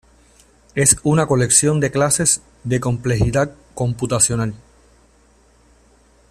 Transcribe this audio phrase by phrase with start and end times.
[0.73, 4.55] Es una colección de clases de complejidad computacional.